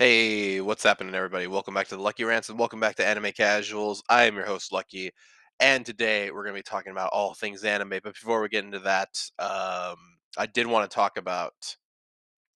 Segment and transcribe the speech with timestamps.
[0.00, 1.46] Hey, what's happening, everybody?
[1.46, 4.02] Welcome back to the Lucky Rants and welcome back to Anime Casuals.
[4.08, 5.10] I am your host, Lucky,
[5.60, 7.90] and today we're going to be talking about all things anime.
[7.90, 9.98] But before we get into that, um,
[10.38, 11.76] I did want to talk about.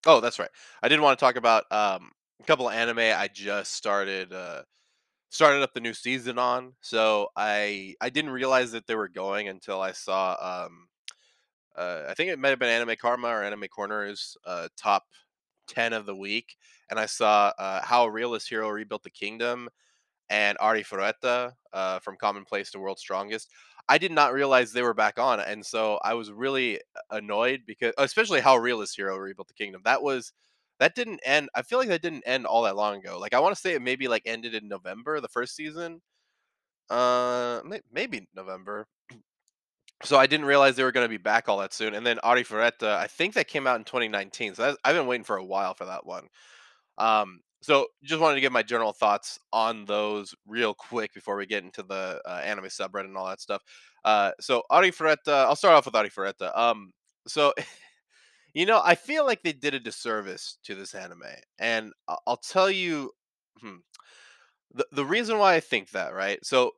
[0.06, 0.48] Oh, that's right.
[0.82, 4.62] I did want to talk about um, a couple of anime I just started uh,
[5.28, 6.72] started up the new season on.
[6.80, 10.64] So I I didn't realize that they were going until I saw.
[10.64, 10.88] Um,
[11.76, 15.02] uh, I think it might have been Anime Karma or Anime Corner's uh, top
[15.68, 16.56] 10 of the week,
[16.90, 19.68] and I saw uh, How a Realist Hero Rebuilt the Kingdom
[20.30, 20.84] and Ari
[21.72, 23.50] uh, from Commonplace to World's Strongest.
[23.88, 27.92] I did not realize they were back on, and so I was really annoyed because,
[27.98, 29.82] especially How Realist Hero Rebuilt the Kingdom.
[29.84, 30.32] That was
[30.80, 31.48] that didn't end.
[31.54, 33.18] I feel like that didn't end all that long ago.
[33.18, 36.00] Like I want to say it maybe like ended in November, the first season.
[36.90, 37.60] Uh,
[37.92, 38.86] maybe November.
[40.02, 41.94] So I didn't realize they were going to be back all that soon.
[41.94, 44.54] And then Arifureta, I think that came out in 2019.
[44.56, 46.28] So I've been waiting for a while for that one.
[46.98, 51.46] Um, so just wanted to give my general thoughts on those real quick before we
[51.46, 53.62] get into the uh, anime subreddit and all that stuff.
[54.04, 56.56] Uh, so Arifureta, I'll start off with Arifureta.
[56.56, 56.92] Um,
[57.26, 57.54] so
[58.54, 61.22] you know, I feel like they did a disservice to this anime,
[61.58, 61.92] and
[62.26, 63.12] I'll tell you.
[63.60, 63.76] Hmm,
[64.74, 66.44] the the reason why I think that, right?
[66.44, 66.72] So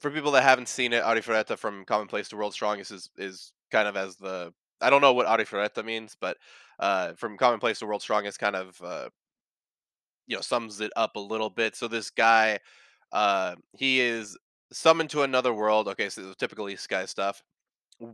[0.00, 3.86] for people that haven't seen it, Arifureta from Commonplace to World's Strongest is is kind
[3.86, 6.36] of as the I don't know what Arifureta means, but
[6.78, 9.08] uh, from Commonplace to World's Strongest kind of uh,
[10.26, 11.76] you know sums it up a little bit.
[11.76, 12.58] So this guy,
[13.12, 14.36] uh, he is
[14.72, 15.88] summoned to another world.
[15.88, 17.42] Okay, so the typical isekai stuff,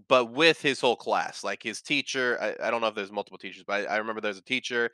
[0.09, 2.39] but with his whole class, like his teacher.
[2.41, 4.91] I, I don't know if there's multiple teachers, but I, I remember there's a teacher,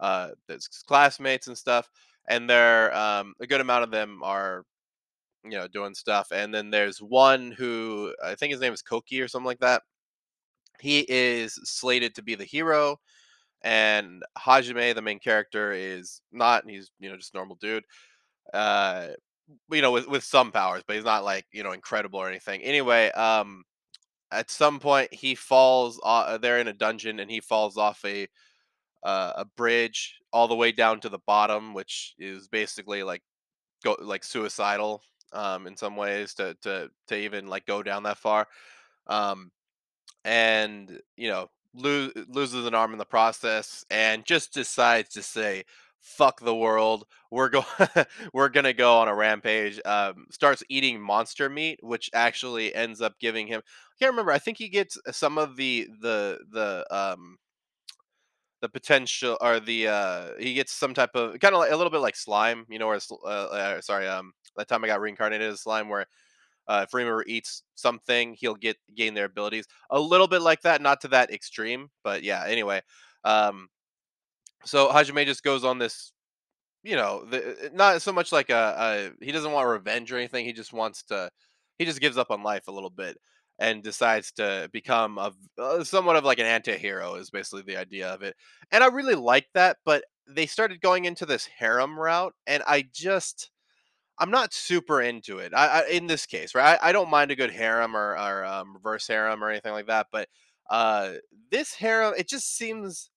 [0.00, 1.90] uh, there's classmates and stuff,
[2.28, 4.64] and there um, a good amount of them are
[5.44, 6.30] you know, doing stuff.
[6.32, 9.82] And then there's one who I think his name is Koki or something like that.
[10.80, 13.00] He is slated to be the hero,
[13.62, 16.68] and Hajime, the main character, is not.
[16.68, 17.84] He's you know just normal dude.
[18.52, 19.08] Uh,
[19.70, 22.62] you know, with with some powers, but he's not like you know incredible or anything.
[22.62, 23.64] Anyway, um,
[24.32, 26.00] at some point he falls.
[26.04, 28.28] Uh, they're in a dungeon, and he falls off a
[29.02, 33.22] uh, a bridge all the way down to the bottom, which is basically like
[33.84, 35.02] go like suicidal
[35.32, 38.46] um in some ways to to to even like go down that far
[39.08, 39.50] um
[40.24, 45.64] and you know lo- loses an arm in the process and just decides to say
[46.00, 47.64] fuck the world we're going
[48.32, 53.14] we're gonna go on a rampage um starts eating monster meat which actually ends up
[53.20, 57.36] giving him i can't remember i think he gets some of the the the um
[58.60, 61.92] the potential or the uh he gets some type of kind of like a little
[61.92, 65.48] bit like slime you know where uh, uh sorry um that time i got reincarnated
[65.52, 66.06] as slime where
[66.68, 70.80] uh if Rimuru eats something he'll get gain their abilities a little bit like that
[70.82, 72.80] not to that extreme but yeah anyway
[73.24, 73.68] um
[74.64, 76.12] so hajime just goes on this
[76.82, 80.44] you know, the, not so much like a, a he doesn't want revenge or anything.
[80.44, 81.30] He just wants to.
[81.78, 83.18] He just gives up on life a little bit
[83.60, 88.08] and decides to become a uh, somewhat of like an anti-hero is basically the idea
[88.08, 88.36] of it.
[88.72, 92.88] And I really like that, but they started going into this harem route, and I
[92.92, 93.50] just
[94.18, 95.52] I'm not super into it.
[95.54, 96.78] I, I in this case, right?
[96.82, 99.86] I, I don't mind a good harem or, or um, reverse harem or anything like
[99.86, 100.28] that, but
[100.70, 101.12] uh,
[101.50, 103.10] this harem, it just seems,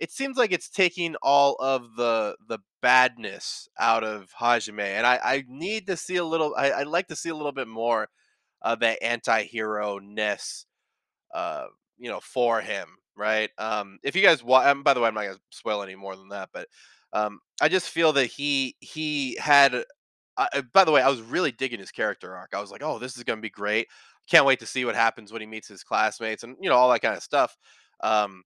[0.00, 5.18] it seems like it's taking all of the the badness out of Hajime, and I
[5.22, 6.54] I need to see a little.
[6.56, 8.08] I, I'd like to see a little bit more
[8.62, 10.66] of that anti-hero ness,
[11.34, 11.66] uh,
[11.96, 13.50] you know, for him, right?
[13.58, 16.50] Um, if you guys, by the way, I'm not gonna spoil any more than that,
[16.52, 16.68] but
[17.12, 19.84] um, I just feel that he he had
[20.38, 22.52] I, uh, by the way, I was really digging his character arc.
[22.54, 23.88] I was like, "Oh, this is going to be great!
[24.30, 26.90] Can't wait to see what happens when he meets his classmates and you know all
[26.90, 27.56] that kind of stuff."
[28.02, 28.44] Um,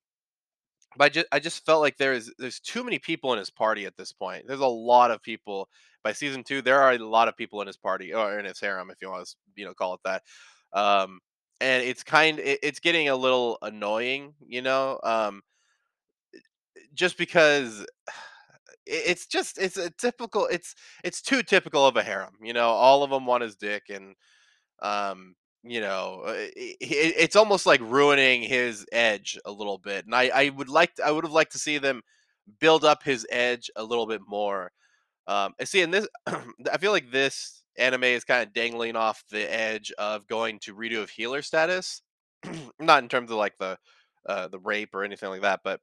[0.97, 3.51] but I just, I just felt like there is there's too many people in his
[3.51, 4.45] party at this point.
[4.47, 5.69] There's a lot of people.
[6.05, 8.59] By season two, there are a lot of people in his party or in his
[8.61, 10.23] harem, if you want to you know call it that.
[10.73, 11.21] Um,
[11.61, 15.43] and it's kind it, it's getting a little annoying, you know, um,
[16.95, 17.85] just because
[18.87, 20.75] it's just it's a typical it's
[21.05, 24.15] it's too typical of a harem you know all of them want his dick and
[24.83, 30.15] um you know uh, it, it's almost like ruining his edge a little bit and
[30.15, 32.03] i i would like to, i would have liked to see them
[32.61, 34.73] build up his edge a little bit more
[35.29, 39.25] um and see in this i feel like this anime is kind of dangling off
[39.31, 42.03] the edge of going to redo of healer status
[42.81, 43.79] not in terms of like the
[44.29, 45.81] uh the rape or anything like that but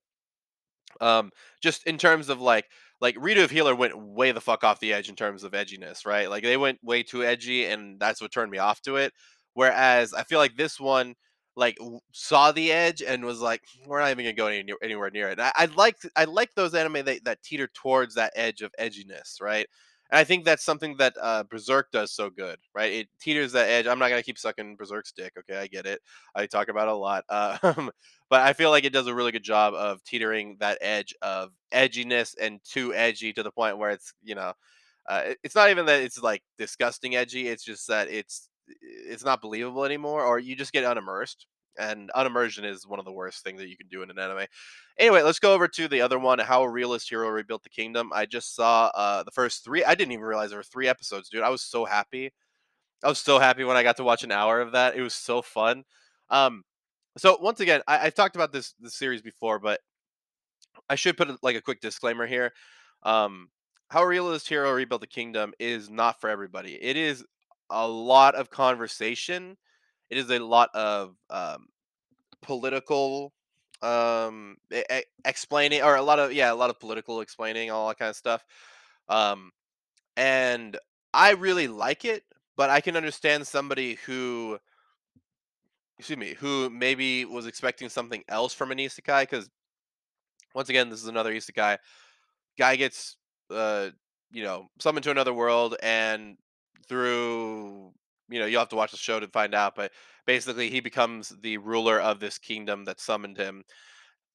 [1.01, 1.31] um,
[1.62, 2.65] just in terms of like
[3.01, 6.06] like Redo of Healer went way the fuck off the edge in terms of edginess,
[6.06, 6.30] right?
[6.30, 9.13] Like they went way too edgy, and that's what turned me off to it.
[9.54, 11.16] Whereas I feel like this one,
[11.56, 11.78] like
[12.13, 15.40] saw the edge and was like, we're not even gonna go any, anywhere near it.
[15.40, 19.42] And I, like I like those anime that, that teeter towards that edge of edginess,
[19.42, 19.68] right?
[20.12, 22.92] And I think that's something that uh, Berserk does so good, right?
[22.92, 23.88] It teeters that edge.
[23.88, 25.57] I'm not gonna keep sucking Berserk's dick, okay?
[25.57, 26.00] I get it.
[26.36, 27.57] I talk about it a lot, uh,
[28.29, 31.51] but I feel like it does a really good job of teetering that edge of
[31.73, 34.53] edginess and too edgy to the point where it's you know
[35.09, 37.47] uh, it's not even that it's like disgusting edgy.
[37.47, 38.49] It's just that it's
[38.81, 41.45] it's not believable anymore, or you just get unimmersed.
[41.77, 44.45] And unimmersion is one of the worst things that you can do in an anime.
[44.97, 48.11] Anyway, let's go over to the other one, How a Realist Hero Rebuilt the Kingdom.
[48.13, 49.83] I just saw uh, the first three.
[49.83, 51.41] I didn't even realize there were three episodes, dude.
[51.41, 52.33] I was so happy.
[53.03, 54.95] I was so happy when I got to watch an hour of that.
[54.95, 55.85] It was so fun.
[56.29, 56.63] Um,
[57.19, 59.80] so once again, I, I've talked about this this series before, but
[60.89, 62.54] I should put like a quick disclaimer here.
[63.04, 63.50] Um,
[63.89, 66.75] How a Realist Hero Rebuild the Kingdom is not for everybody.
[66.81, 67.24] It is
[67.69, 69.57] a lot of conversation.
[70.10, 71.68] It is a lot of um,
[72.42, 73.33] political
[73.81, 74.57] um
[75.24, 78.15] explaining or a lot of yeah a lot of political explaining all that kind of
[78.15, 78.44] stuff
[79.07, 79.51] um
[80.18, 80.77] and
[81.13, 82.24] i really like it
[82.57, 84.60] but i can understand somebody who
[86.00, 89.50] excuse me who maybe was expecting something else from an isekai because
[90.56, 91.78] once again this is another isekai.
[92.57, 93.18] Guy gets
[93.51, 93.90] uh
[94.31, 96.38] you know summoned to another world and
[96.88, 97.92] through
[98.30, 99.92] you know you'll have to watch the show to find out but
[100.25, 103.63] basically he becomes the ruler of this kingdom that summoned him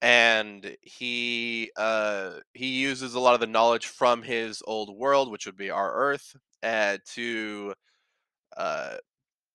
[0.03, 5.47] and he uh he uses a lot of the knowledge from his old world which
[5.47, 7.73] would be our earth uh, to
[8.57, 8.97] uh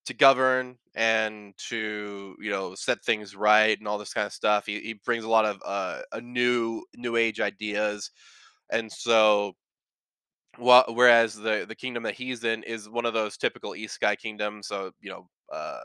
[0.10, 4.68] to govern and to you know set things right and all this kind of stuff
[4.68, 8.12] he, he brings a lot of uh a new new age ideas
[8.72, 9.54] and so
[10.58, 14.68] well, whereas the the kingdom that he's in is one of those typical isekai kingdoms,
[14.68, 15.82] so you know, uh,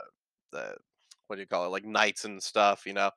[0.51, 0.75] the
[1.27, 3.11] what do you call it, like knights and stuff, you know,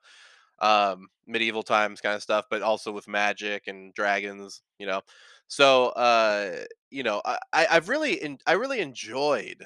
[0.61, 5.01] um, medieval times kind of stuff, but also with magic and dragons, you know.
[5.47, 6.57] So, uh,
[6.91, 7.37] you know, I
[7.71, 9.65] I've really in, I really enjoyed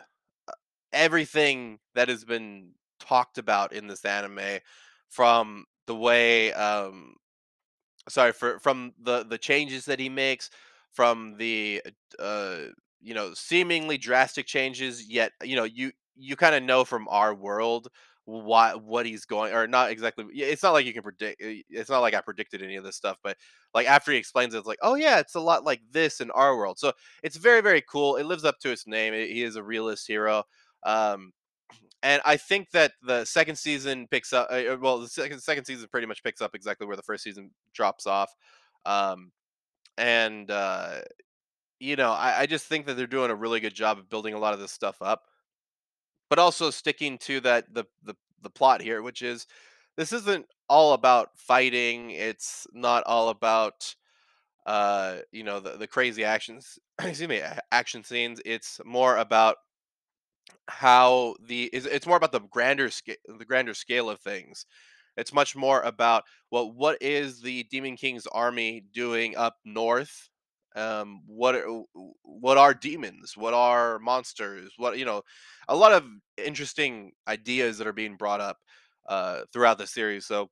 [0.93, 4.59] everything that has been talked about in this anime,
[5.09, 7.15] from the way um
[8.09, 10.49] sorry for from the the changes that he makes
[10.91, 11.81] from the
[12.19, 12.57] uh
[13.01, 17.33] you know seemingly drastic changes yet you know you you kind of know from our
[17.33, 17.87] world
[18.25, 21.89] what what he's going or not exactly it's not like you can predict uh, it's
[21.89, 23.35] not like i predicted any of this stuff but
[23.73, 26.31] like after he explains it it's like oh yeah it's a lot like this in
[26.31, 26.79] our world.
[26.79, 30.07] So it's very very cool it lives up to its name he is a realist
[30.07, 30.43] hero
[30.85, 31.33] um
[32.03, 34.49] and I think that the second season picks up.
[34.51, 37.23] Uh, uh, well, the second second season pretty much picks up exactly where the first
[37.23, 38.29] season drops off.
[38.85, 39.31] Um,
[39.97, 40.99] and uh,
[41.79, 44.33] you know, I, I just think that they're doing a really good job of building
[44.33, 45.23] a lot of this stuff up,
[46.29, 49.47] but also sticking to that the the the plot here, which is
[49.95, 52.11] this isn't all about fighting.
[52.11, 53.95] It's not all about
[54.65, 57.41] uh you know the, the crazy actions excuse me
[57.73, 59.57] action scenes it's more about
[60.67, 64.65] how the it's more about the grander scale the grander scale of things.
[65.17, 70.29] It's much more about well, what is the Demon King's army doing up north?
[70.75, 71.55] Um, what
[72.23, 73.37] what are demons?
[73.37, 74.73] What are monsters?
[74.77, 75.21] What you know,
[75.67, 76.05] a lot of
[76.37, 78.57] interesting ideas that are being brought up
[79.07, 80.25] uh, throughout the series.
[80.25, 80.49] So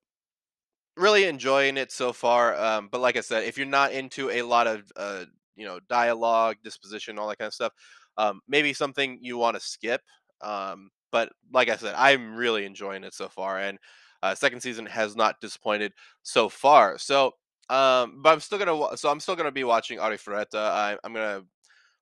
[0.97, 2.55] really enjoying it so far.
[2.55, 5.25] Um, but like I said, if you're not into a lot of uh,
[5.55, 7.73] you know dialogue, disposition, all that kind of stuff,
[8.17, 10.01] um, maybe something you want to skip.
[10.41, 13.77] Um, but like I said, I'm really enjoying it so far, and
[14.23, 16.97] uh, second season has not disappointed so far.
[16.97, 17.31] So,
[17.69, 20.55] um, but I'm still gonna so I'm still gonna be watching Arifureta.
[20.55, 21.41] I, I'm gonna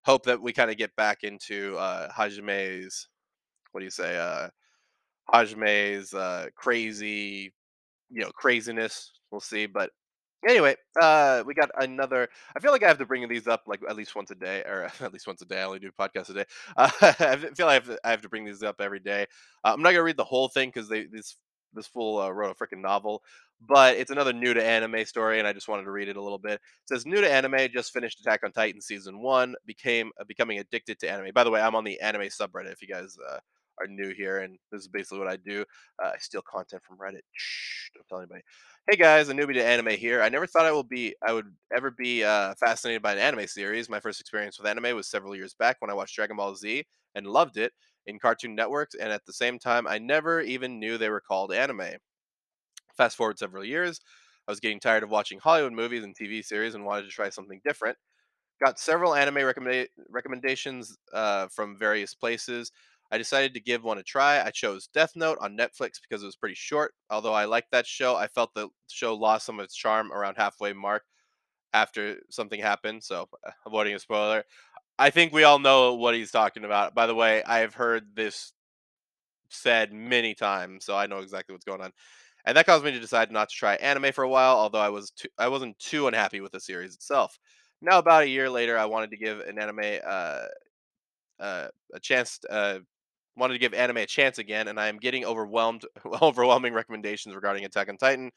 [0.04, 3.08] hope that we kind of get back into uh, Hajime's
[3.72, 4.50] what do you say, uh,
[5.34, 7.54] Hajime's uh, crazy
[8.10, 9.12] you know craziness.
[9.32, 9.92] We'll see, but
[10.48, 12.30] anyway, uh, we got another.
[12.56, 14.62] I feel like I have to bring these up like at least once a day,
[14.62, 15.60] or at least once a day.
[15.62, 16.46] I only do podcasts a day.
[16.78, 19.26] Uh, I feel like I have, to, I have to bring these up every day.
[19.64, 21.36] Uh, I'm not gonna read the whole thing because they this
[21.74, 23.22] this fool uh, wrote a freaking novel,
[23.68, 26.22] but it's another new to anime story, and I just wanted to read it a
[26.22, 26.54] little bit.
[26.54, 30.60] It says new to anime, just finished Attack on Titan season one, became uh, becoming
[30.60, 31.32] addicted to anime.
[31.34, 32.72] By the way, I'm on the anime subreddit.
[32.72, 33.40] If you guys uh,
[33.80, 35.64] are new here, and this is basically what I do.
[36.04, 37.22] Uh, I steal content from Reddit.
[37.34, 38.42] Shh, don't tell anybody.
[38.90, 40.22] Hey guys, a newbie to anime here.
[40.22, 43.48] I never thought I will be I would ever be uh, fascinated by an anime
[43.48, 43.90] series.
[43.90, 46.84] My first experience with anime was several years back when I watched Dragon Ball Z
[47.16, 47.74] and loved it
[48.08, 51.54] in Cartoon Networks, and at the same time, I never even knew they were called
[51.54, 51.98] anime.
[52.98, 54.00] Fast forward several years,
[54.48, 57.30] I was getting tired of watching Hollywood movies and TV series and wanted to try
[57.30, 57.98] something different.
[58.64, 62.72] Got several anime recommenda- recommendations uh, from various places.
[63.12, 64.44] I decided to give one a try.
[64.44, 66.94] I chose Death Note on Netflix because it was pretty short.
[67.10, 70.36] Although I liked that show, I felt the show lost some of its charm around
[70.36, 71.04] halfway mark
[71.74, 73.04] after something happened.
[73.04, 74.44] So, uh, avoiding a spoiler,
[75.00, 76.94] I think we all know what he's talking about.
[76.94, 78.54] By the way, I've heard this
[79.50, 81.92] said many times, so I know exactly what's going on.
[82.46, 84.90] And that caused me to decide not to try anime for a while, although I
[84.90, 87.38] was too, I wasn't too unhappy with the series itself.
[87.82, 90.46] Now, about a year later, I wanted to give an anime uh,
[91.40, 92.80] uh, a chance uh,
[93.38, 95.86] wanted to give anime a chance again, and I am getting overwhelmed,
[96.22, 98.32] overwhelming recommendations regarding Attack on Titan,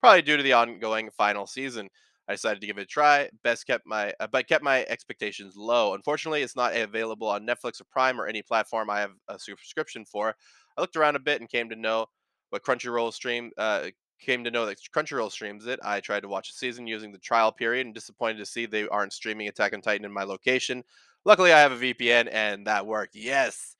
[0.00, 1.88] probably due to the ongoing final season.
[2.28, 3.30] I decided to give it a try.
[3.42, 5.94] Best kept my, uh, but kept my expectations low.
[5.94, 10.04] Unfortunately, it's not available on Netflix or Prime or any platform I have a subscription
[10.04, 10.34] for.
[10.76, 12.06] I looked around a bit and came to know
[12.50, 13.50] what Crunchyroll stream.
[13.56, 13.88] Uh,
[14.20, 15.80] came to know that Crunchyroll streams it.
[15.82, 18.86] I tried to watch a season using the trial period and disappointed to see they
[18.88, 20.82] aren't streaming Attack on Titan in my location.
[21.24, 23.14] Luckily, I have a VPN and that worked.
[23.14, 23.76] Yes,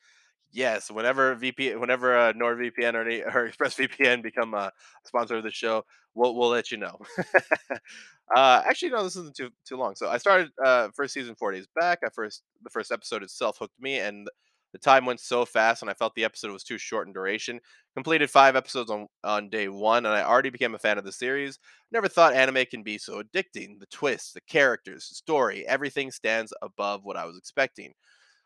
[0.52, 0.90] yes.
[0.90, 4.72] Whenever VP, whenever uh, NordVPN or, any, or ExpressVPN become a
[5.04, 6.98] sponsor of the show, we'll we'll let you know.
[8.36, 9.94] uh, actually, no, this isn't too too long.
[9.94, 12.00] So I started uh, first season four days back.
[12.04, 14.28] I first the first episode itself hooked me, and
[14.72, 17.58] the time went so fast, and I felt the episode was too short in duration.
[17.94, 21.12] Completed five episodes on on day one, and I already became a fan of the
[21.12, 21.58] series.
[21.90, 23.78] Never thought anime can be so addicting.
[23.80, 27.94] The twists, the characters, the story, everything stands above what I was expecting.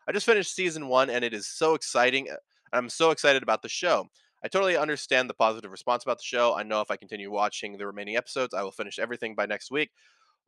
[0.07, 2.29] I just finished season one, and it is so exciting.
[2.31, 2.35] uh,
[2.71, 4.07] I'm so excited about the show.
[4.43, 6.53] I totally understand the positive response about the show.
[6.55, 9.71] I know if I continue watching the remaining episodes, I will finish everything by next
[9.71, 9.91] week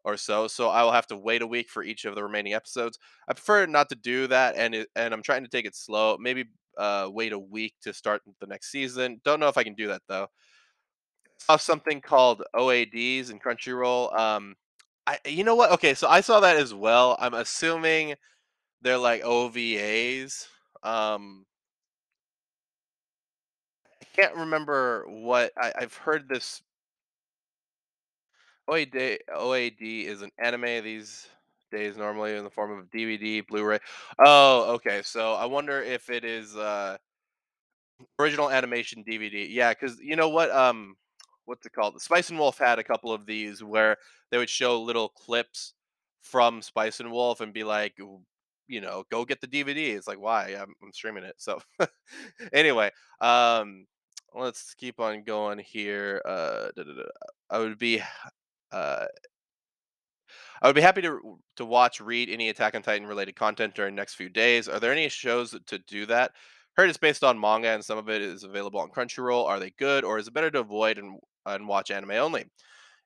[0.04, 0.48] or so.
[0.48, 3.00] So I will have to wait a week for each of the remaining episodes.
[3.28, 6.18] I prefer not to do that, and it, and I'm trying to take it slow.
[6.20, 6.46] Maybe
[6.78, 9.22] uh, wait a week to start the next season.
[9.24, 10.28] Don't know if I can do that though.
[11.40, 14.18] Saw something called OADs and Crunchyroll.
[14.18, 14.56] Um,
[15.08, 15.72] I you know what?
[15.72, 17.16] Okay, so I saw that as well.
[17.20, 18.16] I'm assuming
[18.86, 20.46] they're like OVAs.
[20.84, 21.44] Um,
[24.00, 26.62] I can't remember what I, I've heard this
[28.70, 31.28] OAD OAD is an anime these
[31.72, 33.80] days normally in the form of DVD, Blu-ray.
[34.24, 35.02] Oh, okay.
[35.04, 36.98] So I wonder if it is uh
[38.20, 39.48] original animation DVD.
[39.50, 40.52] Yeah, because you know what?
[40.52, 40.96] Um,
[41.46, 42.00] what's it called?
[42.02, 43.98] Spice and Wolf had a couple of these where
[44.30, 45.74] they would show little clips
[46.22, 48.00] from Spice and Wolf and be like,
[48.68, 49.96] you know, go get the DVD.
[49.96, 50.56] It's like, why?
[50.60, 51.36] I'm, I'm streaming it.
[51.38, 51.60] So
[52.54, 52.92] anyway,
[53.22, 53.86] um,
[54.34, 56.22] let's keep on going here.
[56.26, 56.68] Uh.
[57.50, 58.02] I would be
[58.72, 59.06] uh
[60.62, 63.96] I would be happy to to watch, read any Attack on Titan related content during
[63.96, 64.68] the next few days.
[64.68, 66.32] Are there any shows to do that?
[66.76, 69.46] Heard it's based on manga and some of it is available on Crunchyroll.
[69.46, 72.46] Are they good, or is it better to avoid and and watch anime only?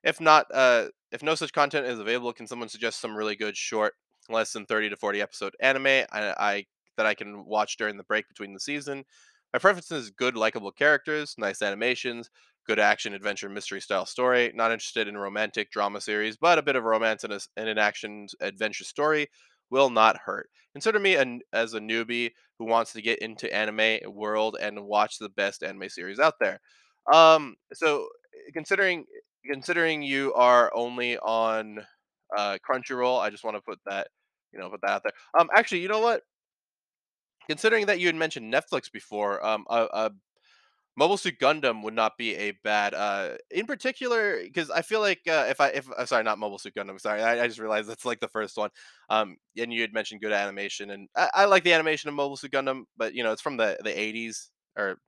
[0.02, 3.56] If not, uh, if no such content is available, can someone suggest some really good
[3.56, 3.94] short,
[4.28, 8.04] less than thirty to forty episode anime I, I that I can watch during the
[8.04, 9.04] break between the season?
[9.52, 12.30] My preference is good, likable characters, nice animations,
[12.68, 14.52] good action, adventure, mystery style story.
[14.54, 17.78] Not interested in romantic drama series, but a bit of romance and, a, and an
[17.78, 19.28] action adventure story
[19.70, 20.48] will not hurt.
[20.72, 25.18] Consider me an, as a newbie who wants to get into anime world and watch
[25.18, 26.60] the best anime series out there.
[27.12, 28.06] Um, so
[28.52, 29.06] considering
[29.50, 31.80] considering you are only on
[32.36, 34.08] uh, Crunchyroll, I just want to put that
[34.52, 35.12] you know put that out there.
[35.38, 36.22] Um, actually, you know what?
[37.48, 40.10] Considering that you had mentioned Netflix before, um, a, a
[40.96, 45.20] Mobile Suit Gundam would not be a bad, uh, in particular, because I feel like
[45.26, 47.88] uh, if I if uh, sorry, not Mobile Suit Gundam, sorry, I, I just realized
[47.88, 48.70] that's like the first one.
[49.08, 52.36] Um, and you had mentioned good animation, and I, I like the animation of Mobile
[52.36, 54.98] Suit Gundam, but you know it's from the the eighties or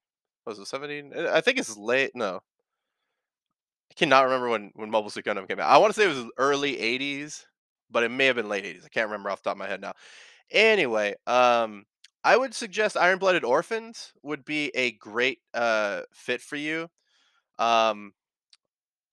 [0.47, 1.13] was it seventeen?
[1.15, 2.13] I think it's late.
[2.15, 2.41] No,
[3.93, 5.69] I cannot remember when when Mobile Suit Gundam came out.
[5.71, 7.45] I want to say it was early '80s,
[7.91, 8.87] but it may have been late '80s.
[8.87, 9.93] I can't remember off the top of my head now.
[10.51, 11.85] Anyway, um,
[12.25, 16.89] I would suggest Iron Blooded Orphans would be a great uh fit for you.
[17.59, 18.15] Um,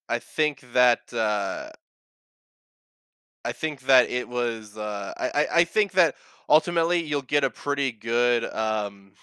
[0.09, 1.71] I think that uh,
[3.45, 4.77] I think that it was.
[4.77, 6.15] Uh, I, I I think that
[6.49, 8.43] ultimately you'll get a pretty good.
[8.53, 9.13] Um,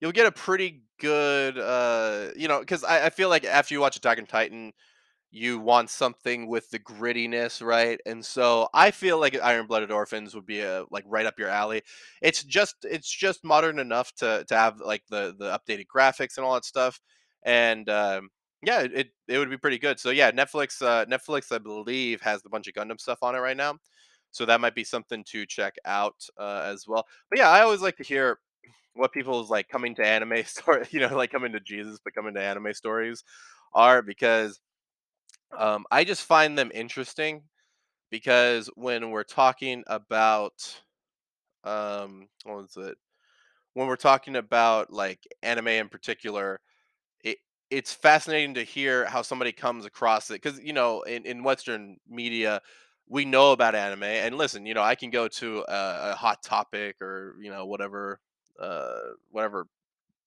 [0.00, 1.58] you'll get a pretty good.
[1.58, 4.72] Uh, you know, because I, I feel like after you watch Attack on Titan,
[5.30, 8.00] you want something with the grittiness, right?
[8.06, 11.48] And so I feel like Iron Blooded Orphans would be a like right up your
[11.48, 11.82] alley.
[12.22, 16.44] It's just it's just modern enough to to have like the the updated graphics and
[16.44, 17.00] all that stuff.
[17.44, 18.30] And um
[18.62, 20.00] yeah, it it would be pretty good.
[20.00, 23.38] So yeah, Netflix uh Netflix I believe has a bunch of Gundam stuff on it
[23.38, 23.76] right now.
[24.32, 27.04] So that might be something to check out uh, as well.
[27.28, 28.38] But yeah, I always like to hear
[28.94, 32.34] what people's like coming to anime story, you know, like coming to Jesus but coming
[32.34, 33.24] to anime stories
[33.74, 34.60] are because
[35.56, 37.42] um, I just find them interesting
[38.10, 40.54] because when we're talking about
[41.64, 42.96] um, what was it?
[43.74, 46.60] when we're talking about like anime in particular,
[47.24, 47.38] it
[47.70, 51.96] it's fascinating to hear how somebody comes across it because you know in, in Western
[52.08, 52.60] media
[53.08, 56.42] we know about anime and listen, you know I can go to a, a hot
[56.44, 58.20] topic or you know whatever
[58.60, 59.00] uh
[59.30, 59.66] whatever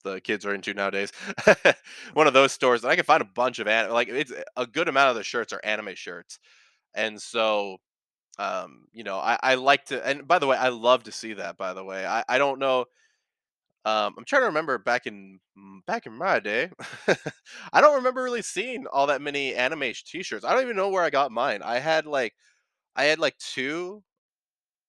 [0.03, 1.11] the kids are into nowadays.
[2.13, 3.93] One of those stores, and I can find a bunch of anime.
[3.93, 6.39] Like it's a good amount of the shirts are anime shirts,
[6.95, 7.77] and so
[8.39, 10.05] um, you know, I, I like to.
[10.07, 11.57] And by the way, I love to see that.
[11.57, 12.85] By the way, I, I don't know.
[13.85, 16.69] Um, I'm trying to remember back in mm, back in my day.
[17.73, 20.45] I don't remember really seeing all that many anime t-shirts.
[20.45, 21.61] I don't even know where I got mine.
[21.61, 22.33] I had like
[22.95, 24.03] I had like two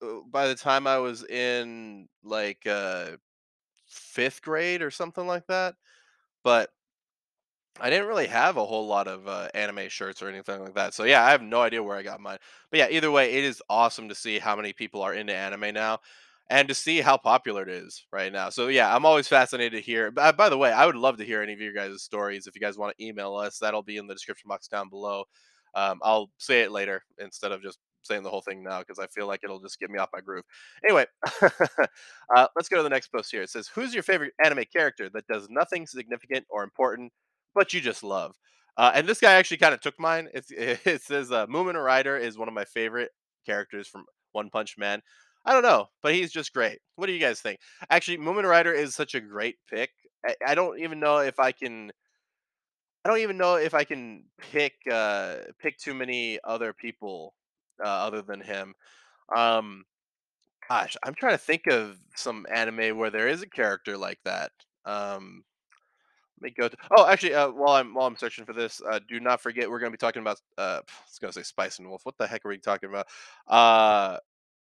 [0.02, 3.12] uh, by the time I was in like uh
[4.14, 5.74] fifth grade or something like that.
[6.44, 6.70] But
[7.80, 10.94] I didn't really have a whole lot of uh, anime shirts or anything like that.
[10.94, 12.38] So yeah, I have no idea where I got mine.
[12.70, 15.74] But yeah, either way, it is awesome to see how many people are into anime
[15.74, 15.98] now
[16.50, 18.50] and to see how popular it is right now.
[18.50, 20.12] So yeah, I'm always fascinated to hear.
[20.12, 22.46] By, by the way, I would love to hear any of your guys' stories.
[22.46, 25.24] If you guys want to email us, that'll be in the description box down below.
[25.74, 29.06] Um, I'll say it later instead of just saying the whole thing now because I
[29.06, 30.44] feel like it'll just get me off my groove.
[30.84, 31.06] Anyway,
[31.42, 33.42] uh, let's go to the next post here.
[33.42, 37.12] It says, "Who's your favorite anime character that does nothing significant or important,
[37.54, 38.36] but you just love?"
[38.76, 40.28] Uh, and this guy actually kind of took mine.
[40.34, 43.10] It's, it says, uh, "Mumen Rider is one of my favorite
[43.46, 45.02] characters from One Punch Man."
[45.46, 46.78] I don't know, but he's just great.
[46.96, 47.60] What do you guys think?
[47.90, 49.90] Actually, Mumen Rider is such a great pick.
[50.26, 51.90] I, I don't even know if I can.
[53.04, 57.34] I don't even know if I can pick uh, pick too many other people
[57.82, 58.74] uh, other than him.
[59.34, 59.84] Um,
[60.68, 64.52] gosh, I'm trying to think of some anime where there is a character like that.
[64.84, 65.44] Um,
[66.40, 66.76] let me go to.
[66.96, 69.78] Oh, actually, uh, while I'm while I'm searching for this, uh, do not forget we're
[69.78, 70.40] going to be talking about.
[70.58, 72.04] Uh, I was going to say Spice and Wolf.
[72.04, 73.06] What the heck are we talking about?
[73.46, 74.18] Uh,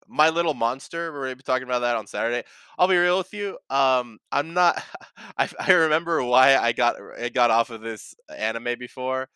[0.09, 1.13] my Little Monster.
[1.13, 2.43] We're gonna be talking about that on Saturday.
[2.79, 3.59] I'll be real with you.
[3.71, 4.83] Um, I'm not.
[5.39, 9.29] I, I remember why I got I got off of this anime before.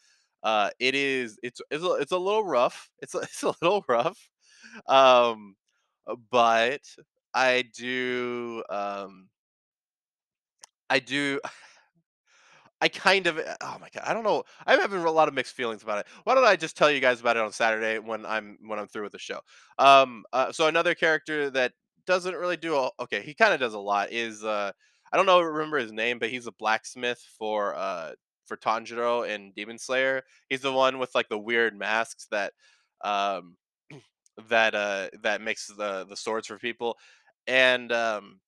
[0.45, 2.91] Uh, it is it's it's a, it's a little rough.
[3.03, 4.19] It's a, it's a little rough.
[4.89, 5.57] Um,
[6.31, 6.83] but
[7.35, 9.29] I do um
[10.91, 11.41] I do
[12.81, 14.45] I kind of eh, oh my god, I don't know.
[14.67, 16.07] I'm having a lot of mixed feelings about it.
[16.25, 18.89] Why don't I just tell you guys about it on Saturday when I'm when I'm
[18.89, 19.41] through with the show?
[19.79, 21.73] Um, uh, so another character that
[22.07, 24.13] doesn't really do a, okay, he kind of does a lot.
[24.13, 24.73] Is uh,
[25.13, 28.13] I don't know, remember his name, but he's a blacksmith for uh
[28.47, 30.23] for Tanjiro and Demon Slayer.
[30.49, 32.53] He's the one with like the weird masks that
[33.03, 33.57] um
[34.49, 36.97] that uh that makes the the swords for people,
[37.47, 38.41] and um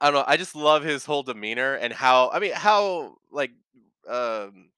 [0.00, 0.24] I don't know.
[0.26, 3.52] I just love his whole demeanor and how I mean how like
[4.08, 4.70] um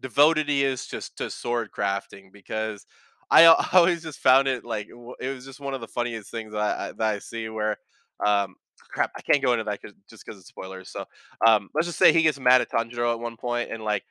[0.00, 2.86] devoted he is just to sword crafting because
[3.30, 6.78] I always just found it like it was just one of the funniest things that
[6.78, 7.78] I, that I see where
[8.24, 8.56] um
[8.90, 10.90] crap I can't go into that 'cause, just because it's spoilers.
[10.90, 11.04] So
[11.46, 14.04] um let's just say he gets mad at Tanjiro at one point and like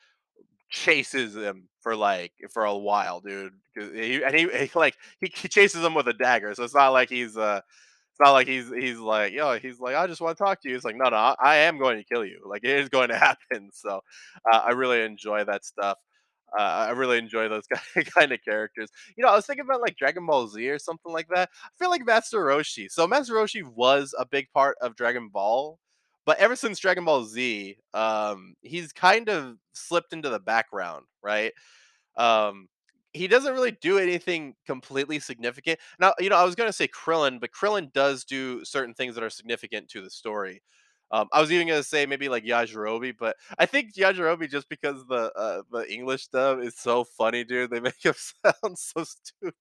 [0.70, 3.54] chases him for like for a while, dude.
[3.76, 6.90] He, and he, he like he, he chases him with a dagger, so it's not
[6.90, 7.62] like he's uh
[8.12, 10.70] it's not like he's he's like, yo, he's like, I just want to talk to
[10.70, 10.76] you.
[10.76, 12.42] It's like, no, no, I, I am going to kill you.
[12.46, 13.70] Like it is going to happen.
[13.74, 14.02] So
[14.52, 15.98] uh, I really enjoy that stuff.
[16.58, 17.66] Uh, I really enjoy those
[18.18, 18.90] kind of characters.
[19.18, 21.50] You know, I was thinking about like Dragon Ball Z or something like that.
[21.64, 22.90] I feel like Master Roshi.
[22.90, 25.80] So Master Roshi was a big part of Dragon Ball,
[26.26, 31.52] but ever since Dragon Ball Z, um, he's kind of slipped into the background, right?
[32.18, 32.68] Um,
[33.14, 35.80] he doesn't really do anything completely significant.
[36.00, 39.24] Now, you know, I was gonna say Krillin, but Krillin does do certain things that
[39.24, 40.62] are significant to the story.
[41.16, 45.06] Um, I was even gonna say maybe like Yajirobe, but I think Yajirobe just because
[45.08, 47.70] the uh, the English dub is so funny, dude.
[47.72, 49.56] They make him sound so stupid.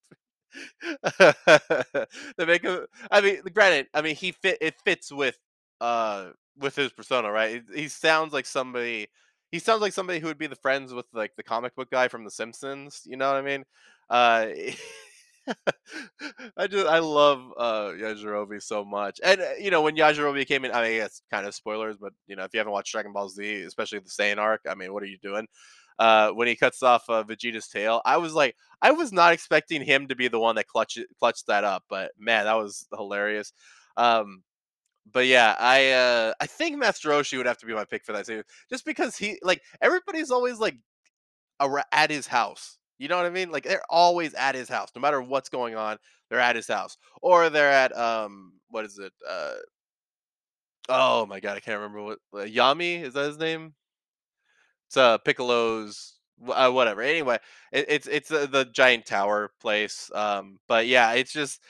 [2.36, 2.86] they make him.
[3.10, 4.58] I mean, granted, I mean he fit.
[4.60, 5.38] It fits with
[5.80, 7.62] uh with his persona, right?
[7.74, 9.08] He, he sounds like somebody.
[9.50, 12.08] He sounds like somebody who would be the friends with like the comic book guy
[12.08, 13.02] from The Simpsons.
[13.04, 13.64] You know what I mean?
[14.10, 14.46] Uh,
[16.56, 20.64] I just I love uh Yajirobe so much, and uh, you know when Yajirobe came
[20.64, 23.12] in, I mean it's kind of spoilers, but you know if you haven't watched Dragon
[23.12, 25.46] Ball Z, especially the Saiyan arc, I mean what are you doing?
[25.98, 29.82] Uh, when he cuts off uh, Vegeta's tail, I was like, I was not expecting
[29.82, 33.52] him to be the one that clutch clutched that up, but man, that was hilarious.
[33.96, 34.42] Um,
[35.12, 38.12] but yeah, I uh, I think Master Roshi would have to be my pick for
[38.12, 40.76] that too, just because he like everybody's always like
[41.92, 42.78] at his house.
[42.98, 43.50] You know what I mean?
[43.50, 45.98] Like they're always at his house, no matter what's going on.
[46.30, 49.12] They're at his house, or they're at um, what is it?
[49.28, 49.54] Uh,
[50.88, 53.74] oh my god, I can't remember what uh, Yami is that his name?
[54.88, 57.02] It's uh Piccolo's uh, whatever.
[57.02, 57.38] Anyway,
[57.72, 60.10] it, it's it's uh, the giant tower place.
[60.14, 61.60] Um, but yeah, it's just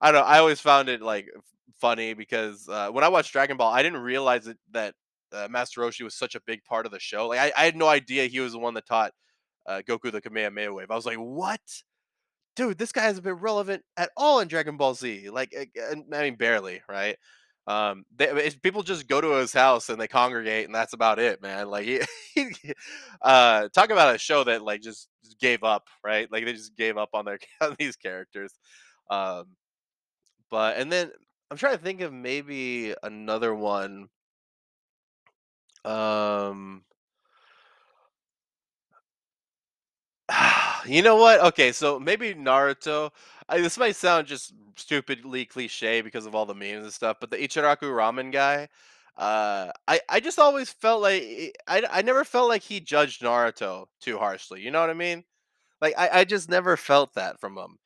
[0.00, 0.26] I don't know.
[0.26, 1.28] I always found it like
[1.80, 4.94] funny because uh, when I watched Dragon Ball, I didn't realize it, that
[5.32, 7.28] uh, Master Roshi was such a big part of the show.
[7.28, 9.12] Like I, I had no idea he was the one that taught
[9.66, 10.90] uh, Goku the Kamehameha wave.
[10.90, 11.60] I was like, what?
[12.56, 15.30] dude, this guy hasn't been relevant at all in Dragon Ball Z.
[15.30, 15.54] Like,
[15.90, 17.16] I mean, barely, right?
[17.66, 21.40] Um, they, people just go to his house and they congregate, and that's about it,
[21.40, 21.68] man.
[21.68, 22.00] Like, he,
[22.34, 22.52] he
[23.22, 26.30] uh, talk about a show that like just, just gave up, right?
[26.30, 28.52] Like, they just gave up on their on these characters.
[29.10, 29.56] Um,
[30.50, 31.10] but and then
[31.50, 34.08] I'm trying to think of maybe another one.
[35.84, 36.84] Um,
[40.86, 41.40] You know what?
[41.40, 43.10] Okay, so maybe Naruto.
[43.48, 47.30] I, this might sound just stupidly cliche because of all the memes and stuff, but
[47.30, 48.68] the Ichiraku ramen guy,
[49.16, 53.22] uh, I I just always felt like i- I I never felt like he judged
[53.22, 54.60] Naruto too harshly.
[54.62, 55.24] You know what I mean?
[55.82, 57.78] Like I I just never felt that from him.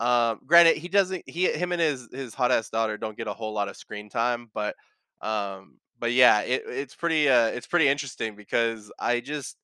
[0.00, 1.24] Um, granted, he doesn't.
[1.28, 4.08] He him and his his hot ass daughter don't get a whole lot of screen
[4.08, 4.74] time, but
[5.20, 9.56] um, but yeah, it, it's pretty uh it's pretty interesting because I just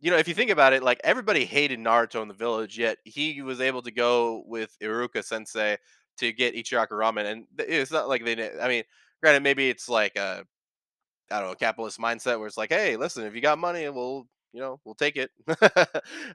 [0.00, 2.98] you know, if you think about it, like everybody hated Naruto in the village, yet
[3.04, 5.76] he was able to go with Iruka Sensei
[6.18, 8.58] to get Ichiraku Ramen, and it's not like they.
[8.60, 8.84] I mean,
[9.22, 10.44] granted, maybe it's like a
[11.30, 14.26] I don't know capitalist mindset where it's like, hey, listen, if you got money, we'll
[14.52, 15.30] you know we'll take it,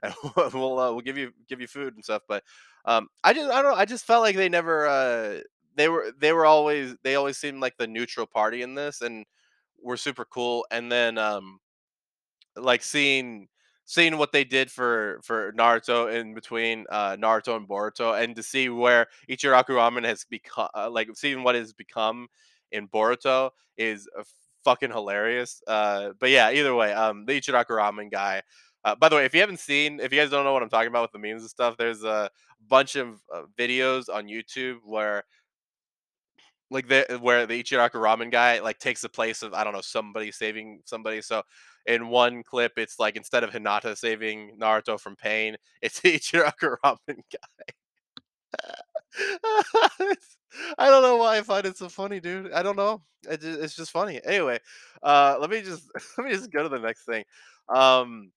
[0.02, 2.22] and we'll we'll, uh, we'll give you give you food and stuff.
[2.28, 2.44] But
[2.86, 3.78] um, I just I don't know.
[3.78, 5.40] I just felt like they never uh,
[5.76, 9.26] they were they were always they always seemed like the neutral party in this, and
[9.82, 10.66] were super cool.
[10.70, 11.58] And then um,
[12.56, 13.48] like seeing
[13.86, 18.42] seeing what they did for for Naruto in between uh, Naruto and Boruto, and to
[18.42, 22.28] see where Ichiraku Ramen has become, uh, like seeing what has become
[22.72, 24.08] in Boruto is
[24.64, 25.62] fucking hilarious.
[25.66, 28.42] Uh, but yeah, either way, um, the Ichiraku Ramen guy.
[28.84, 30.68] Uh, by the way, if you haven't seen, if you guys don't know what I'm
[30.68, 32.30] talking about with the memes and stuff, there's a
[32.68, 35.24] bunch of uh, videos on YouTube where
[36.70, 39.80] like the where the Ichiraku ramen guy like takes the place of I don't know
[39.80, 41.22] somebody saving somebody.
[41.22, 41.42] So
[41.86, 47.20] in one clip, it's like instead of Hinata saving Naruto from pain, it's Ichiraku ramen
[47.32, 47.74] guy.
[50.78, 52.52] I don't know why I find it so funny, dude.
[52.52, 53.02] I don't know.
[53.28, 54.20] It ju- it's just funny.
[54.24, 54.58] Anyway,
[55.02, 57.24] uh, let me just let me just go to the next thing.
[57.68, 58.30] Um,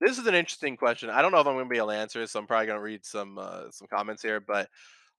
[0.00, 1.10] this is an interesting question.
[1.10, 2.66] I don't know if I'm going to be able to answer it, so I'm probably
[2.66, 4.40] going to read some uh, some comments here.
[4.40, 4.68] But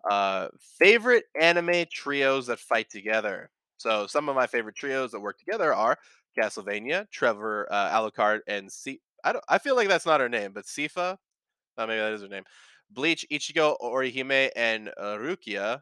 [0.09, 3.49] uh, favorite anime trios that fight together.
[3.77, 5.97] So some of my favorite trios that work together are
[6.37, 8.99] Castlevania, Trevor uh, Alucard, and C.
[9.23, 9.43] I don't.
[9.47, 11.17] I feel like that's not her name, but Sypha.
[11.77, 12.43] Oh, maybe that is her name.
[12.91, 15.81] Bleach, Ichigo, Orihime, and uh, Rukia.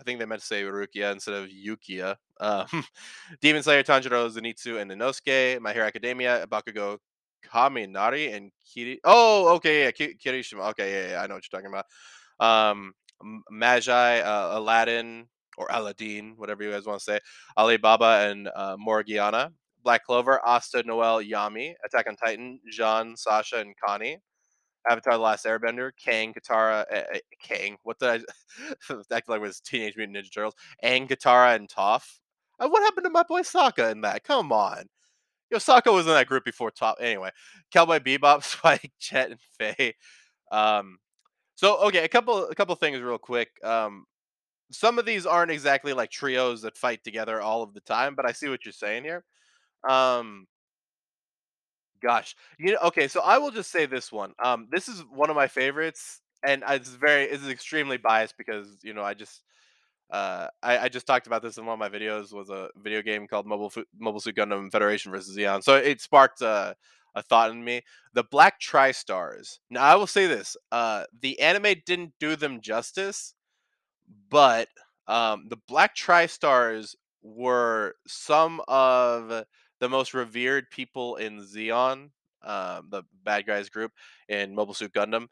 [0.00, 2.16] I think they meant to say Rukia instead of Yukia.
[2.40, 2.66] Um,
[3.40, 5.60] Demon Slayer, Tanjiro, Zenitsu, and Inosuke.
[5.60, 6.98] My Hero Academia, Bakugo,
[7.46, 9.00] Kaminari, and Kiri.
[9.04, 10.70] Oh, okay, yeah, Ki- Kirishima.
[10.70, 11.86] Okay, yeah, yeah, I know what you're talking about.
[12.40, 12.92] Um,
[13.50, 17.20] Magi, uh, Aladdin, or Aladdin, whatever you guys want to say.
[17.56, 19.52] Alibaba and uh, Morgiana.
[19.84, 21.74] Black Clover, Asta, Noel, Yami.
[21.84, 24.18] Attack on Titan, Jean, Sasha, and Connie.
[24.88, 27.76] Avatar: The Last Airbender, Kang, Katara, uh, Kang.
[27.84, 30.54] What did I act like it was Teenage Mutant Ninja Turtles?
[30.82, 32.18] And Katara and Toph.
[32.58, 34.24] Uh, what happened to my boy Sokka in that?
[34.24, 34.84] Come on.
[35.50, 36.94] Yo, Sokka was in that group before Toph.
[37.00, 37.30] Anyway,
[37.72, 39.94] Cowboy Bebop, Spike, Jet, and Faye.
[40.50, 40.98] Um,
[41.54, 43.48] so okay, a couple a couple things real quick.
[43.62, 44.04] Um,
[44.70, 48.26] some of these aren't exactly like trios that fight together all of the time, but
[48.26, 49.24] I see what you're saying here.
[49.88, 50.46] Um,
[52.02, 54.34] Gosh, you know, okay, so I will just say this one.
[54.44, 58.92] Um, this is one of my favorites, and it's very, it's extremely biased because you
[58.92, 59.42] know I just,
[60.10, 62.32] uh, I, I just talked about this in one of my videos.
[62.34, 65.62] Was a video game called Mobile Fu- Mobile Suit Gundam Federation versus Zeon.
[65.62, 66.74] So it sparked uh,
[67.14, 67.82] a thought in me.
[68.12, 69.60] The Black Tri-Stars.
[69.70, 73.34] Now I will say this: uh, the anime didn't do them justice
[74.30, 74.68] but
[75.06, 79.44] um, the Black Tri-Stars were some of
[79.80, 82.10] the most revered people in Zeon,
[82.42, 83.92] um, the bad guys group
[84.28, 85.26] in Mobile Suit Gundam.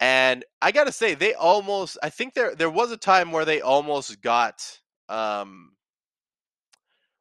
[0.00, 3.60] And I gotta say, they almost I think there there was a time where they
[3.62, 5.72] almost got um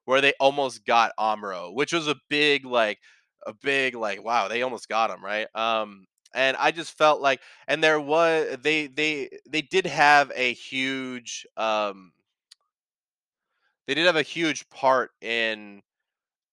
[0.05, 2.99] where they almost got Amuro, which was a big like
[3.45, 5.47] a big like wow, they almost got him, right?
[5.55, 10.53] Um and I just felt like and there was they they they did have a
[10.53, 12.11] huge um
[13.87, 15.81] they did have a huge part in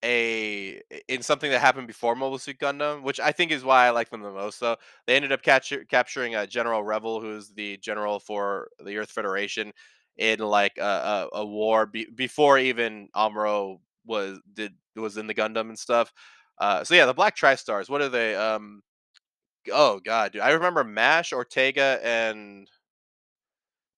[0.04, 3.90] a in something that happened before Mobile Suit Gundam, which I think is why I
[3.90, 4.58] like them the most.
[4.58, 9.10] So they ended up capture, capturing uh, General Revil, who's the general for the Earth
[9.10, 9.72] Federation,
[10.16, 15.34] in like a, a, a war be, before even Amuro was did was in the
[15.34, 16.12] Gundam and stuff.
[16.58, 17.88] Uh, so yeah, the Black Tri Stars.
[17.88, 18.34] What are they?
[18.34, 18.82] Um,
[19.72, 22.68] oh god, dude, I remember Mash, Ortega, and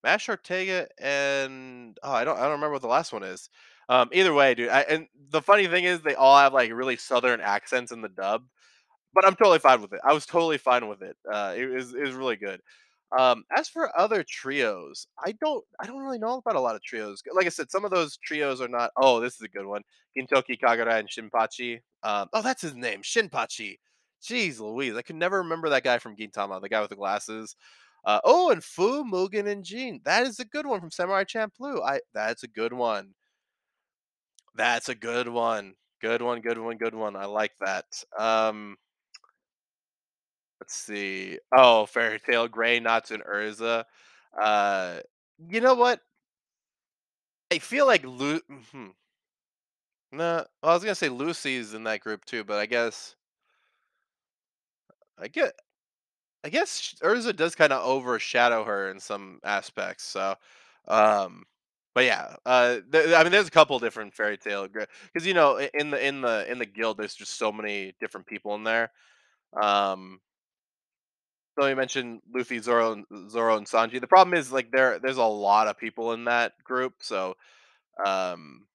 [0.05, 3.49] Mash Ortega and oh, I don't I don't remember what the last one is.
[3.89, 4.69] Um, either way, dude.
[4.69, 8.09] I, and the funny thing is, they all have like really southern accents in the
[8.09, 8.45] dub,
[9.15, 10.01] but I'm totally fine with it.
[10.05, 11.17] I was totally fine with it.
[11.33, 12.61] Uh, it it was really good.
[13.19, 16.83] Um, as for other trios, I don't I don't really know about a lot of
[16.83, 17.23] trios.
[17.35, 18.91] Like I said, some of those trios are not.
[18.97, 19.83] Oh, this is a good one:
[20.17, 21.81] Gintoki Kagura and Shinpachi.
[22.03, 23.77] Um, oh, that's his name, Shinpachi.
[24.23, 27.57] Jeez Louise, I could never remember that guy from Gintama, the guy with the glasses.
[28.05, 30.01] Uh, oh, and Fu, Mugen, and Jin.
[30.05, 31.83] That is a good one from Samurai Champloo.
[31.85, 33.15] I that's a good one.
[34.59, 35.75] That's a good one.
[36.03, 37.17] Good one, good one, good one.
[37.17, 37.87] I like that.
[38.19, 38.77] Um,
[40.61, 41.39] let's see.
[41.57, 43.85] Oh, Fairy Tail, Grey, and Erza.
[44.41, 45.01] Uh,
[45.49, 46.01] you know what?
[47.53, 48.41] I feel like Lu.
[48.73, 48.89] hmm
[50.13, 53.17] Nah, well, I was gonna say Lucy's in that group too, but I guess
[55.19, 55.55] I get
[56.45, 60.05] I guess Erza does kind of overshadow her in some aspects.
[60.05, 60.37] So,
[60.89, 61.45] um,
[61.99, 65.57] but yeah, uh, th- I mean, there's a couple different Fairy Tail because you know
[65.57, 68.93] in the in the in the guild, there's just so many different people in there.
[69.61, 70.21] Um,
[71.59, 74.01] so you mentioned Luffy, Zoro, and Zoro, and Sanji.
[74.01, 77.35] The problem is like there there's a lot of people in that group, so
[78.07, 78.67] um.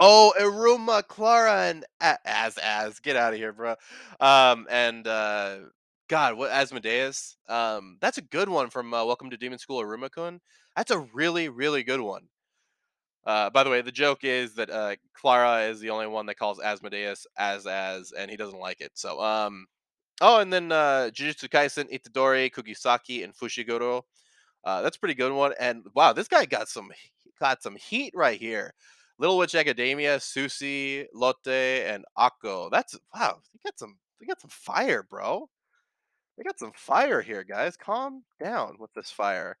[0.00, 3.76] Oh, Iruma, Clara, and as Az, get out of here, bro.
[4.20, 5.58] Um, and uh,
[6.14, 7.36] God, what Asmodeus?
[7.48, 10.40] Um, that's a good one from uh, Welcome to Demon School, Iruma-kun.
[10.76, 12.28] That's a really, really good one.
[13.26, 16.36] Uh, by the way, the joke is that uh, Clara is the only one that
[16.36, 18.92] calls Asmodeus as as, and he doesn't like it.
[18.94, 19.66] So, um,
[20.20, 24.02] oh, and then uh, Jujutsu Kaisen, Itadori, Kugisaki, and Fushiguro.
[24.62, 25.52] Uh, that's pretty good one.
[25.58, 26.92] And wow, this guy got some
[27.40, 28.72] got some heat right here.
[29.18, 32.70] Little Witch Academia, Sucy, Lotte, and Akko.
[32.70, 33.40] That's wow.
[33.52, 33.96] They got some.
[34.20, 35.48] They got some fire, bro.
[36.36, 37.76] They got some fire here, guys.
[37.76, 39.56] Calm down with this fire.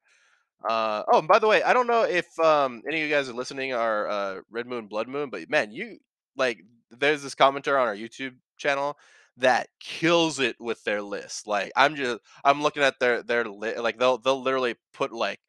[0.68, 3.28] Uh, oh, and by the way, I don't know if um, any of you guys
[3.28, 5.98] are listening are uh, Red Moon, Blood Moon, but man, you
[6.36, 6.60] like
[6.90, 8.96] there's this commenter on our YouTube channel
[9.36, 11.46] that kills it with their list.
[11.46, 15.40] Like I'm just I'm looking at their their li- like they'll they'll literally put like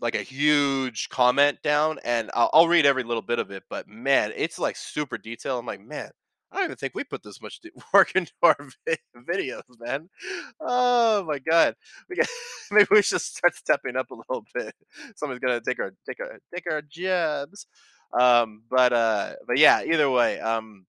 [0.00, 3.62] like a huge comment down, and I'll, I'll read every little bit of it.
[3.70, 5.60] But man, it's like super detailed.
[5.60, 6.10] I'm like, man,
[6.52, 7.60] I don't even think we put this much
[7.92, 8.56] work into our
[8.86, 10.08] vi- videos, man.
[10.60, 11.74] Oh my god,
[12.08, 12.26] we got,
[12.70, 14.74] maybe we should start stepping up a little bit.
[15.16, 17.66] Somebody's gonna take our take our take our jabs.
[18.18, 20.86] Um, but uh, but yeah, either way, um,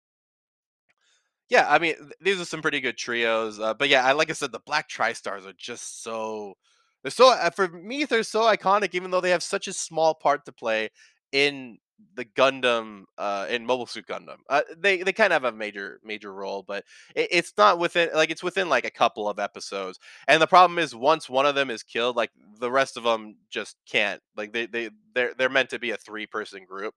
[1.49, 3.59] yeah, I mean, th- these are some pretty good trios.
[3.59, 6.55] Uh, but yeah, I like I said, the Black Tri-Stars are just so
[7.03, 10.13] they're so uh, for me they're so iconic, even though they have such a small
[10.13, 10.89] part to play
[11.31, 11.77] in
[12.15, 14.37] the Gundam uh in Mobile Suit Gundam.
[14.49, 16.83] Uh, they they kind of have a major major role, but
[17.15, 19.99] it, it's not within like it's within like a couple of episodes.
[20.27, 23.37] And the problem is once one of them is killed, like the rest of them
[23.49, 24.21] just can't.
[24.35, 26.93] Like they they they're they're meant to be a three person group.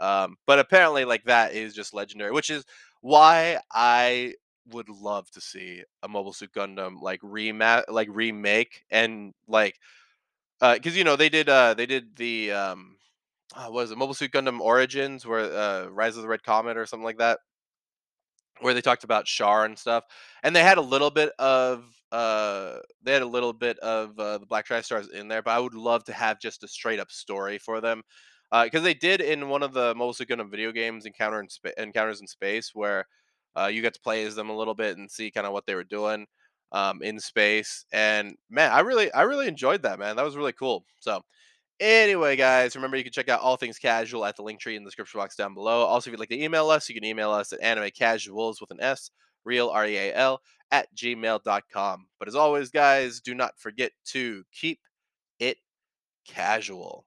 [0.00, 2.64] Um, but apparently, like that is just legendary, which is
[3.00, 4.34] why I
[4.70, 9.76] would love to see a Mobile Suit Gundam like remat, like remake, and like
[10.60, 12.95] uh, because you know they did uh they did the um
[13.56, 16.76] uh, what is it Mobile Suit Gundam Origins where uh Rise of the Red Comet
[16.76, 17.40] or something like that
[18.60, 20.04] where they talked about Char and stuff,
[20.42, 24.38] and they had a little bit of uh they had a little bit of uh,
[24.38, 27.10] the Black Tri-Stars in there, but I would love to have just a straight up
[27.10, 28.02] story for them.
[28.52, 32.20] Because they did in one of the Mobile Suit Gundam video games, Encounter in Encounters
[32.20, 33.06] in Space, where
[33.56, 35.66] uh, you got to play as them a little bit and see kind of what
[35.66, 36.26] they were doing
[36.72, 37.84] um, in space.
[37.92, 39.98] And man, I really, I really enjoyed that.
[39.98, 40.84] Man, that was really cool.
[41.00, 41.22] So
[41.78, 44.82] Anyway, guys, remember you can check out all things casual at the link tree in
[44.82, 45.82] the description box down below.
[45.82, 48.80] Also, if you'd like to email us, you can email us at animecasuals with an
[48.80, 49.10] S,
[49.44, 52.06] real R E A L, at gmail.com.
[52.18, 54.80] But as always, guys, do not forget to keep
[55.38, 55.58] it
[56.26, 57.05] casual.